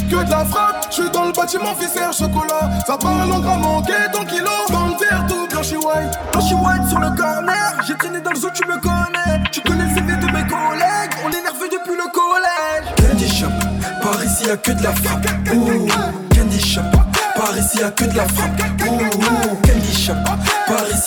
[0.09, 2.69] Que de la frappe, je suis dans le bâtiment viscère chocolat.
[2.85, 4.45] Ça parle en grand manqué, ton kilo.
[4.69, 6.19] Dans le verre, tout blanchi white.
[6.31, 7.81] Blanchi white sur le corner.
[7.87, 9.43] J'ai traîné dans le zoo, tu me connais.
[9.51, 11.13] Tu connais le CV de mes collègues.
[11.25, 13.09] On est nerveux depuis le collège.
[13.09, 13.47] Candy shop,
[14.03, 15.25] par ici y'a que de la frappe.
[16.35, 16.81] Candy shop,
[17.35, 18.61] par ici y'a que de la frappe.
[18.79, 20.13] Candy shop,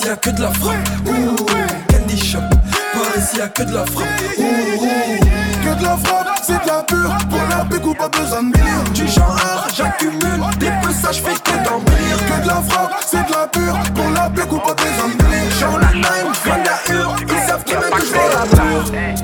[0.02, 0.76] ici y'a que de la frappe.
[1.06, 1.46] Ooh.
[1.88, 4.08] Candy shop, par ici y'a que de la frappe.
[4.36, 7.16] Que de la frappe, c'est de la pure.
[7.30, 8.84] Pour la béco, pas besoin de délire.
[8.94, 9.38] Du genre,
[9.74, 12.16] j'accumule des peçages, fais que d'embellir.
[12.26, 13.78] Que de la frappe, c'est de la pure.
[13.94, 14.74] Pour la béco, pas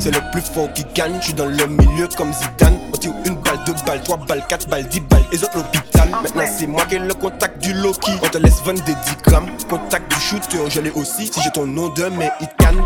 [0.09, 2.79] C'est le plus fort qui gagne, je suis dans le milieu comme Zidane.
[2.95, 6.09] On tire une balle, deux balles, trois balles, quatre balles, dix balles, et autres l'hôpital.
[6.09, 8.13] Maintenant c'est moi qui ai le contact du Loki.
[8.23, 9.51] On te laisse vendre des 10 grammes.
[9.69, 11.27] Contact du shooter, je l'ai aussi.
[11.27, 12.81] Si j'ai ton nom de mais il canne.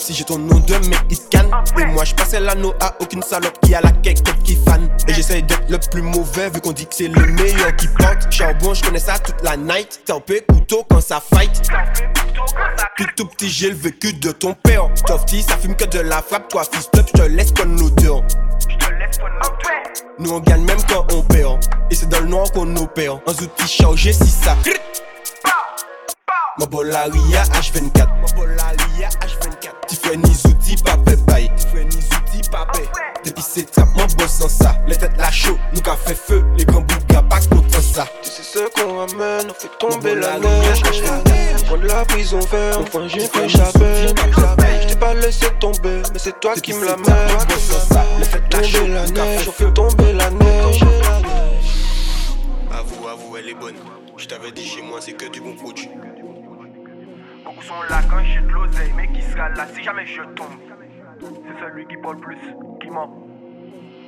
[0.00, 1.50] Si j'ai ton nom de mais il canne.
[1.78, 4.88] Et moi je passais l'anneau à aucune salope qui a la cake qui fan.
[5.06, 8.32] Et j'essaye d'être le plus mauvais vu qu'on dit que c'est le meilleur qui porte.
[8.32, 10.00] Charbon, je connais ça toute la night.
[10.26, 11.50] Peu couteau quand ça fight.
[12.96, 14.88] Puis tout petit, j'ai le vécu de ton père.
[15.06, 16.48] Tofty, ça fume que de la frappe.
[16.48, 18.22] Toi, fils up, je te laisse comme l'odeur.
[20.18, 21.60] Nous on gagne même quand on perd.
[21.90, 23.20] Et c'est dans le noir qu'on opère.
[23.26, 24.56] Un outil chargé si ça.
[26.58, 28.08] Ma bolaria H24.
[28.20, 29.70] Ma bolaria H24.
[29.88, 31.50] Tu fais ni outils, papé bye.
[31.56, 32.80] Tu fais ni outils, papé.
[33.24, 34.74] Depuis c'est trap, mon boss sans ça.
[34.86, 36.44] Les têtes la chaud, nous qu'a fait feu.
[36.56, 38.06] Les grands bougas, pas contre ça.
[38.22, 40.82] Tu sais ce qu'on ramène, on fait tomber la neige.
[41.68, 44.08] Point de la prison verte, enfin j'ai fait échapper.
[44.08, 47.04] Je t'ai pas laissé tomber, mais c'est toi qui me la mets.
[48.18, 50.80] On fait tomber la neige, on fait tomber la neige.
[52.72, 53.76] Avoue, avoue, elle est bonne.
[54.16, 55.88] Je t'avais dit chez moi, c'est que du bon produit.
[57.60, 60.46] Beaucoup sont là quand j'ai de l'oseille, mais qui sera là si jamais je tombe?
[61.20, 62.38] C'est celui qui parle plus,
[62.80, 63.29] qui ment.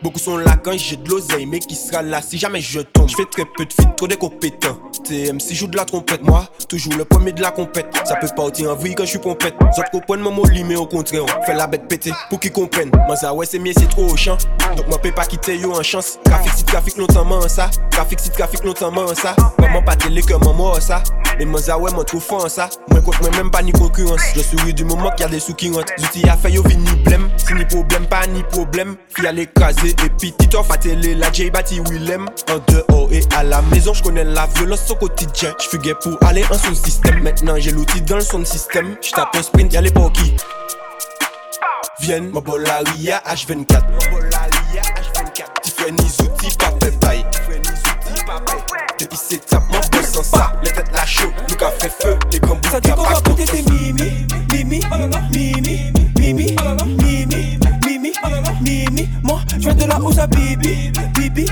[0.03, 3.09] Beaucoup sont là quand j'ai de l'oseille, mais qui sera là si jamais je tombe?
[3.09, 4.77] Je fais très peu de feat, trop des compétents.
[5.05, 7.87] TMC joue de la trompette, moi, toujours le premier de la compète.
[8.05, 9.55] Ça peut partir en vrille quand je suis pompette.
[9.77, 12.91] Zot comprennent mon mot mais au contraire, on fait la bête péter pour qu'ils comprennent.
[13.07, 14.37] Moi, ça ouais, c'est mieux, c'est trop au champ.
[14.77, 16.19] Donc, moi, peux pas quitter yo en chance.
[16.25, 17.71] Trafic si trafic longtemps, ça.
[17.91, 19.37] Trafic si trafic longtemps, ça.
[19.61, 21.03] Maman pas télé que maman, ça.
[21.39, 22.69] Mais moi, ça ouais, moi, trop fort, ça.
[22.91, 24.21] Moi, contre moi, même pas ni concurrence.
[24.35, 25.93] Je souris du moment qu'il y a des sous qui rentrent.
[25.99, 27.31] Zouti a fait yo vini blême.
[27.37, 28.97] Si ni problème, pas ni problème.
[29.15, 32.27] Fille à l'écraser et puis Tito télé, la J Bati Willem.
[32.51, 35.55] En dehors et à la maison, je connais la violence au quotidien.
[35.59, 37.23] Je gay pour aller en son système.
[37.23, 38.97] Maintenant, j'ai l'outil dans le son système.
[39.01, 40.37] Je tape un sprint, y'a les qui
[42.01, 43.67] Vienne, ma bolaria H24.
[43.69, 45.47] H24.
[45.63, 47.25] Tu fais ni outils, pas bye.
[48.99, 50.53] Depuis c'est tape, mon boss sans ça.
[50.65, 52.19] Les têtes la chaud, nous qu'a fait feu.
[52.33, 54.81] Les grands bouts, Ça dit qu'on va côté tes mimi, mimi,
[55.33, 55.62] mimi,
[59.93, 61.45] je viens de la où ça bibi, bibi,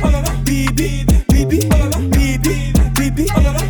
[0.45, 1.69] bibi, bibi,
[2.11, 3.27] bibi, bibi,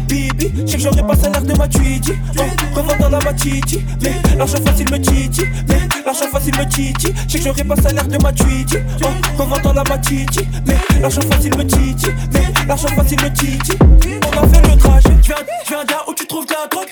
[0.09, 0.53] bibi.
[0.67, 1.67] Je sais que j'aurais pas salaire de ma.
[1.67, 2.43] Oh,
[2.75, 3.85] revends dans la matiti.
[4.03, 5.43] Mais l'argent facile me titi.
[5.69, 7.13] Mais l'argent facile me titi.
[7.27, 8.31] Je sais que j'aurais pas salaire de ma.
[8.31, 10.47] Oh, revends dans la matiti.
[10.67, 12.09] Mais l'argent facile me titi.
[12.33, 13.73] Mais l'argent facile me titi.
[13.81, 15.11] On a fait le trajet.
[15.23, 15.33] Je
[15.69, 16.89] viens, là où tu trouves de la drogue.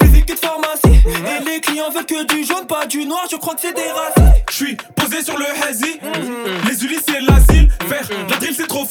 [0.00, 1.00] Plus vite que de pharmacie.
[1.06, 3.26] Et les clients veulent que du jaune, pas du noir.
[3.30, 4.32] Je crois que c'est des races.
[4.50, 5.98] Je suis posé sur le hazy.
[6.68, 6.84] Les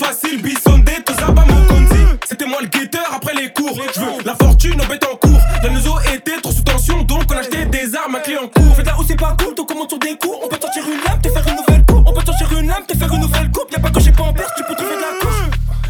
[0.06, 0.42] facile.
[0.42, 2.02] Bissondé, tout ça pas mon conti.
[2.28, 3.76] C'était moi le guetteur après les cours.
[3.94, 5.42] Je veux la fortune en bête en cours.
[5.64, 8.76] La était trop sous tension, donc on achetait des armes à clé en cours.
[8.76, 10.38] Fais là où c'est pas cool, donc on monte sur des coups.
[10.44, 12.04] On peut sortir une lame, te faire une nouvelle coupe.
[12.06, 13.72] On peut sortir une lame, te faire une nouvelle coupe.
[13.72, 15.42] Y'a pas que j'ai pas en perte, tu peux trouver de la couche.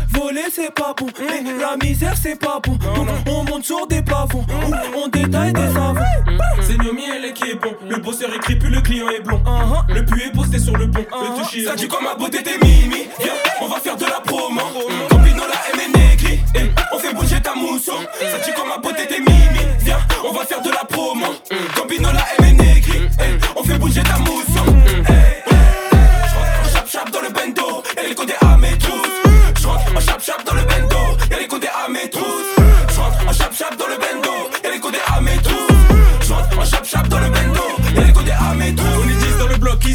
[0.10, 2.78] Voler c'est pas bon, mais la misère c'est pas bon.
[2.96, 4.46] Donc on monte sur des plafonds,
[4.96, 6.00] on détaille des savons.
[6.62, 7.76] C'est Nomi elle est qui est bon.
[7.88, 9.42] Le bosseur écrit plus le client est blond.
[9.90, 11.06] Le puits est posté sur le pont.
[11.12, 11.66] Le toucher.
[11.66, 13.10] Ça dit comme ma beauté t'es mimi.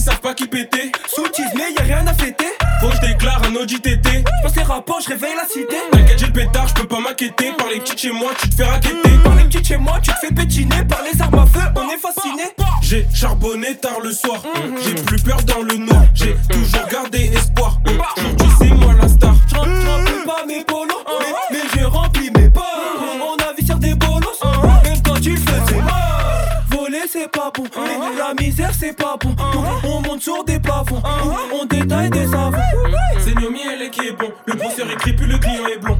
[0.00, 0.90] Ils savent pas qui péter.
[1.14, 1.24] Sous
[1.56, 2.46] mais y'a rien à fêter.
[2.80, 4.24] Faut que je déclare un audit TT.
[4.40, 5.76] J'passe les rapports, je réveille la cité.
[5.92, 7.52] T'inquiète, j'ai le pétard, je peux pas m'inquiéter.
[7.58, 9.10] Par les petites chez moi, tu te fais raqueter.
[9.22, 10.84] Par les petites chez moi, tu te fais pétiner.
[10.88, 12.44] Par les armes à feu, on est fasciné.
[12.80, 14.42] J'ai charbonné tard le soir.
[14.82, 16.04] J'ai plus peur dans le noir.
[16.14, 17.78] J'ai toujours gardé espoir.
[17.86, 19.08] Aujourd'hui, c'est moi la
[27.32, 29.30] c'est pas bon, mais la misère c'est pas bon.
[29.30, 31.02] Donc on monte sur des plafonds,
[31.52, 32.58] on détaille des savons.
[33.18, 34.30] C'est Nomi elle est qui est bon.
[34.46, 35.98] Le bosseur écrit plus le client est blond.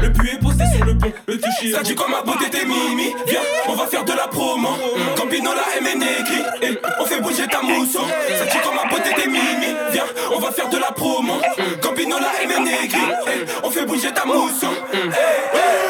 [0.00, 1.12] Le puits est posté sur le pont.
[1.26, 1.72] Le toucher.
[1.72, 3.14] Ça dit comme ma beauté t'es mimi.
[3.26, 4.68] Viens, on va faire de la promo.
[5.16, 6.42] Campino la M est négri.
[6.62, 8.00] Et on fait bouger ta mousson.
[8.38, 9.74] Ça dit comme ma beauté t'es mimi.
[9.92, 11.34] Viens, on va faire de la promo.
[11.82, 13.00] Campino la M est négri.
[13.26, 14.68] Et on fait bouger ta mousson.
[14.92, 15.89] J'rentre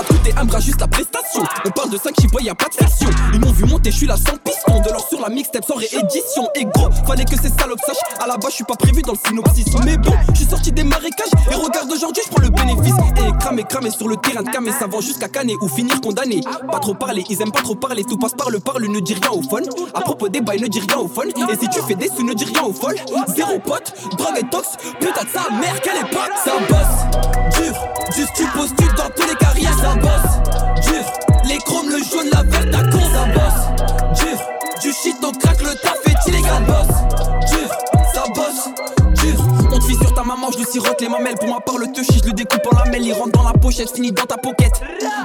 [0.00, 1.42] va te coûter un bras juste la prestation.
[1.64, 3.10] On parle de 5 chipois, y'a pas de fiction.
[3.34, 4.80] Ils m'ont vu monter, je suis là sans piston.
[4.80, 6.48] De l'or sur la mixtape sans réédition.
[6.54, 8.18] Et gros, fallait que ces salopes sachent.
[8.22, 9.66] À la base, je suis pas prévu dans le synopsis.
[9.84, 11.28] Mais bon, je suis sorti des marécages.
[11.50, 12.94] Et regarde aujourd'hui, je prends le bénéfice.
[13.18, 14.70] Et cramé, cramé sur le terrain de camé.
[14.78, 16.40] Ça va jusqu'à canner ou finir condamné.
[16.70, 18.04] Pas trop parler, ils aiment pas trop parler.
[18.04, 19.62] Tout passe par le parle, ne dis rien au fun.
[19.94, 21.28] À propos des bails, ne dis rien au fun.
[21.28, 22.94] Et si tu fais des sous, ne dis rien au fol.
[23.36, 24.76] Zéro pote, drogue et tox.
[24.98, 26.32] Putain de sa mère, quelle époque.
[26.42, 27.74] Ça bosse, dur.
[28.16, 30.86] Juste tu postules dans tous les carrières, ça bosse.
[30.86, 31.04] Dur,
[31.50, 34.20] les chromes, le jaune, la verte, ta con, ça bosse.
[34.20, 34.38] Dur,
[34.82, 37.50] du shit, on craque le taf est illégal, boss.
[37.50, 37.68] Dur,
[38.14, 38.99] ça bosse.
[39.72, 41.36] On te sur ta maman, je lui sirote les mamelles.
[41.38, 43.04] Pour ma part, le touchy, je le découpe en lamelles.
[43.04, 44.72] Il rentre dans la pochette, finit dans ta pocket.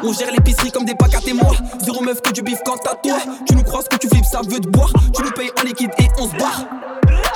[0.03, 1.53] On gère l'épicerie comme des packs à moi.
[1.83, 3.17] Zéro meuf que du bif quand t'as toi.
[3.47, 4.91] Tu nous crois ce que tu flippes, ça veut te boire.
[5.13, 6.65] Tu nous payes en liquide et on se barre.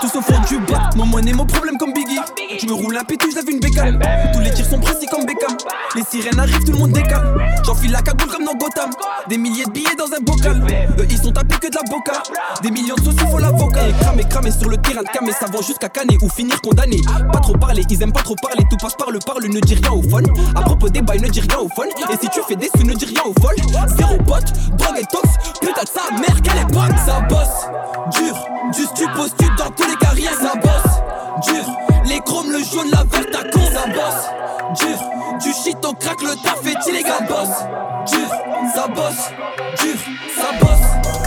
[0.02, 2.20] Tous au fond du bas, mon monnaie, mon problème comme Biggie.
[2.60, 4.00] Je me roule un pétou, j'avais une bécane.
[4.34, 5.58] Tous les tirs sont précis comme Beckham.
[5.96, 7.36] Les sirènes arrivent, tout le monde décale.
[7.66, 8.90] J'enfile la cagoule comme dans Gotham.
[9.28, 10.66] Des milliers de billets dans un bocal.
[10.98, 12.24] Eux, ils sont tapés que de la boca.
[12.62, 13.16] Des millions de sauces,
[13.90, 17.02] Et cramer, cramer sur le terrain de camé, ça va jusqu'à canner ou finir condamné.
[17.34, 18.64] Pas trop parler, ils aiment pas trop parler.
[18.70, 20.22] Tout passe par le parle, ne dis rien au fun.
[20.54, 21.88] À propos des bails, ne dis rien au fun.
[21.88, 23.56] Et si tu fais des sous, ne dis rien au vol.
[23.98, 25.28] Zéro pote, drogue et tox.
[25.60, 27.00] Putain de sa mère, quelle époque.
[27.04, 27.66] Ça bosse,
[28.14, 28.48] dur.
[28.78, 31.48] Juste tu postules dans tous les carrières, ça bosse.
[31.48, 31.66] Dur,
[32.06, 34.80] les Les chromes, le jaune, la verte, ta con, ça bosse.
[34.80, 35.00] Dur,
[35.42, 37.50] du shit au crack, le taf est illégal, boss.
[38.12, 38.30] Dur,
[38.76, 39.32] ça bosse.
[39.82, 39.96] Dur,
[40.38, 41.19] ça bosse.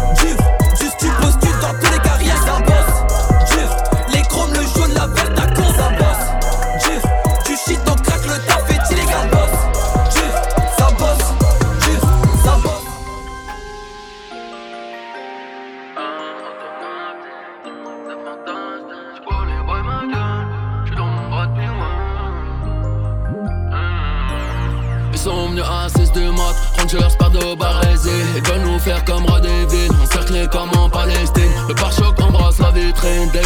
[26.83, 29.25] Rangers pas de barésie Ils veulent nous faire comme
[29.71, 31.53] villes, encerclés comme en Palestine.
[31.69, 32.21] Le pare-choc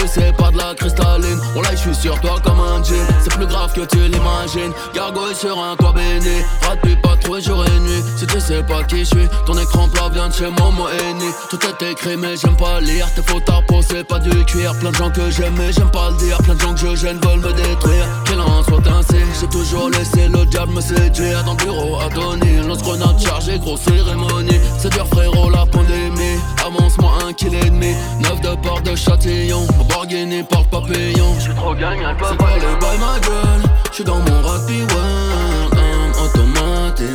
[0.06, 1.38] c'est pas de la cristalline.
[1.54, 4.72] On là je suis sur toi comme un jean, c'est plus grave que tu l'imagines.
[4.94, 8.02] Gargouille sur un toit béni, rate pas trop jour et nuit.
[8.16, 11.30] Si tu sais pas qui je suis, ton écran plat vient de chez Momo Eni.
[11.50, 14.90] Tout est écrit mais j'aime pas lire, tes à peau c'est pas du cuir Plein
[14.90, 17.18] de gens que j'aime mais j'aime pas le dire, plein de gens que je gêne
[17.18, 18.06] veulent me détruire.
[18.24, 21.44] Qu'il en soit ainsi, j'ai toujours laissé le diable me séduire.
[21.44, 24.60] Dans le bureau à Tony, lance-grenade chargée, grosse cérémonie.
[24.78, 27.94] C'est dur frérot la pandémie, avance-moi un kill et demi.
[28.20, 28.94] Neuf de port de
[29.26, 31.34] Châtillon, Borghini porte papillon.
[31.40, 33.70] J'suis trop gagnant, c'est pas les bails ma gueule.
[33.90, 37.08] J'suis dans mon rugby world, automatique.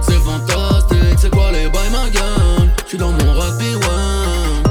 [0.00, 2.70] C'est fantastique, c'est quoi les bails ma gueule?
[2.86, 4.68] J'suis dans mon rugby world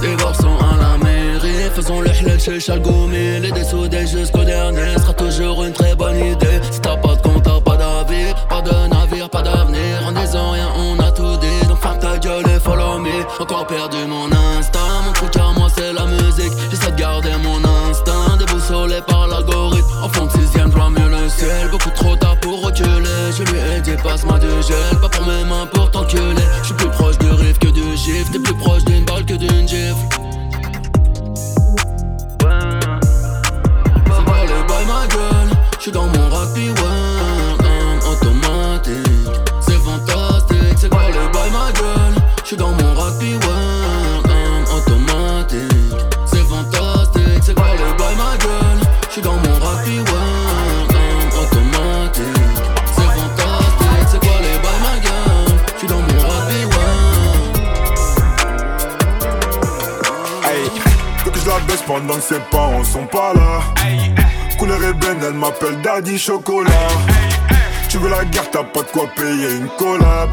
[0.00, 5.64] Divorçons à la mairie, faisons le hlel chez Chalgoumi Les dessoudés jusqu'au dernier sera toujours
[5.64, 5.87] une très
[22.18, 23.32] trop tard pour reculer.
[23.36, 25.87] Je lui ai dit passe-moi du gel, pas pour mes mains pour
[66.06, 66.70] Chocolat.
[67.88, 70.30] Tu veux la guerre, t'as pas de quoi payer une collab.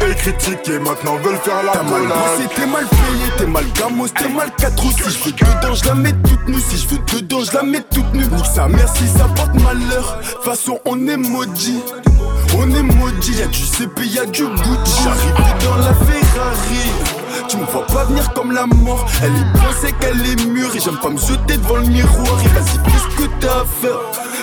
[0.00, 4.08] Et critiquer, maintenant veulent faire la T'as mal bossé, t'es mal payé, t'es mal gamos,
[4.08, 6.60] t'es mal 4 ou Si je veux dedans, je la mets toute nue.
[6.68, 8.26] Si je veux dedans, je la mets toute nue.
[8.26, 10.20] Nique sa mère si ça porte malheur.
[10.42, 11.80] Façon, on est maudit.
[12.58, 15.04] On est maudit, y'a du CP, y'a du Gucci.
[15.04, 15.94] J'arrive dans la
[18.54, 19.04] la mort.
[19.22, 20.74] Elle est bien sec, elle est mûre.
[20.74, 22.40] Et j'aime pas me jeter devant le miroir.
[22.44, 24.00] Et vas-y, fais ce que t'as à faire.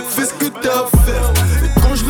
[0.10, 1.51] Fais ce que t'as à faire.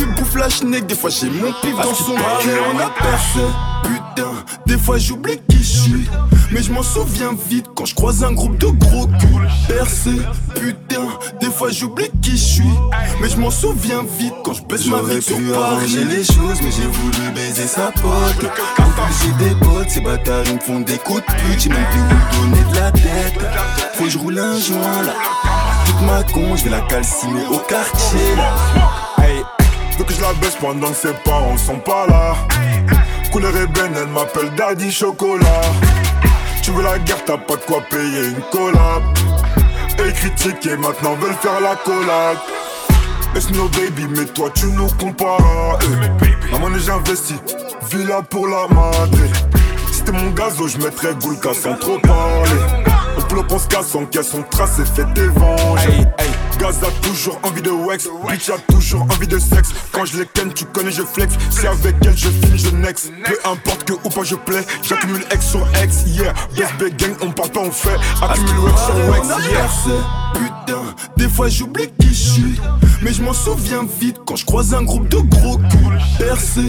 [0.02, 2.50] Lui bouffe la schneck, des fois j'ai mon pif dans son cul.
[2.74, 3.40] On a percé.
[3.84, 4.32] Putain,
[4.66, 6.10] des fois j'oublie qui je suis.
[6.52, 9.48] Mais je m'en souviens vite quand je croise un groupe de gros culs.
[9.68, 10.10] Percé,
[10.56, 11.08] putain,
[11.40, 12.74] des fois j'oublie qui je suis.
[13.22, 15.54] Mais je m'en souviens vite quand je baisse ma vie sur Paris.
[15.54, 18.50] arranger les choses, mais j'ai voulu baiser sa pote.
[19.22, 21.60] J'ai des potes, ces bâtards ils me font des coups de pute.
[21.60, 23.40] J'ai même plus où donner de la tête.
[23.94, 25.14] Faut que je roule un joint là.
[25.86, 29.01] Toute ma con, je vais la calciner au quartier là.
[30.08, 32.34] Que je la baisse pendant ses parents sont pas là.
[33.32, 35.62] Couleur ébène, elle m'appelle Daddy Chocolat.
[36.64, 39.04] Tu veux la guerre, t'as pas de quoi payer une collab.
[40.00, 42.38] Et critiquer, maintenant veulent faire la collab.
[43.36, 45.78] Laisse nos baby, mais toi tu nous compares.
[45.84, 47.38] Eh, monnaie j'investis,
[47.92, 49.18] villa pour la madre.
[49.92, 52.60] C'était mon gazo, je mettrais Goulka sans trop parler.
[53.18, 55.88] On pleut, on se casse, on caisse, on trace et fait des venges.
[56.62, 59.70] Gaz a toujours envie de wax, bitch a toujours envie de sexe.
[59.92, 61.34] Quand je les ken, tu connais, je flex.
[61.50, 63.12] Si avec elle je finis, je next.
[63.26, 66.34] Peu importe que ou pas je plais, j'accumule X sur X, yeah.
[66.56, 67.98] BSB gang, on parle pas, on fait.
[68.22, 69.60] Accumule Wax sur Wax, yeah.
[69.60, 69.90] percé,
[70.36, 70.82] Putain,
[71.18, 72.62] des fois j'oublie qui je suis.
[73.02, 76.00] Mais je m'en souviens vite quand je croise un groupe de gros culs.
[76.20, 76.62] Percé,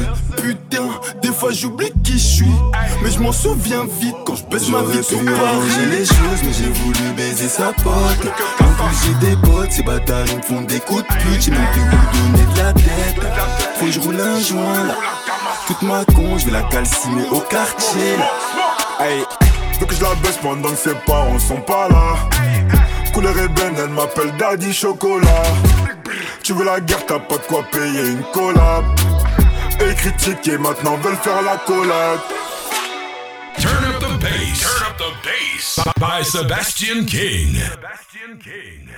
[0.43, 0.89] putain,
[1.21, 2.55] des fois j'oublie qui je suis.
[3.03, 6.07] Mais je m'en souviens vite quand je baisse ma vie sur pu arranger les Paris.
[6.07, 8.72] choses, mais j'ai voulu baiser sa pote.
[9.05, 11.43] J'ai des potes, ces bâtards ils me font des coups de pute.
[11.43, 13.21] J'ai même plus où donner de la tête.
[13.77, 14.95] Faut que je roule un joint là.
[15.67, 18.31] Toute ma con, je vais la calciner au quartier là.
[19.05, 19.25] Hey,
[19.81, 22.17] veux que je la baisse pendant que ses parents sont pas là.
[23.13, 25.43] Couleur ébène, elle m'appelle Daddy Chocolat.
[26.43, 28.85] Tu veux la guerre, t'as pas de quoi payer une collab.
[29.81, 32.21] Et critiquer, maintenant veulent faire la collab.
[33.59, 34.61] Turn up the bass.
[34.61, 35.32] Turn up the bass.
[35.63, 37.55] Bass by Sebastian King.
[37.55, 38.91] Sebastian King.